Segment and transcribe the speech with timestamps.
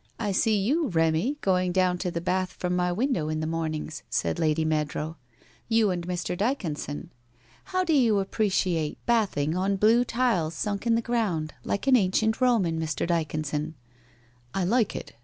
[0.00, 3.46] * I see you, Remy, going down to the bath from my window in the
[3.46, 5.16] mornings/ said Lady Meadrow,'
[5.70, 6.36] you and Mr.
[6.36, 7.08] Dyconson.
[7.72, 12.38] How do you appreciate bathing on blue tiles sunk in the ground, like an ancient
[12.38, 13.06] Roman, Mr.
[13.08, 13.72] Dyconson?'
[14.30, 15.14] * I like it.'